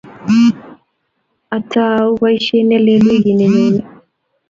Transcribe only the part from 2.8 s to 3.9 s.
lel wikit ne nyone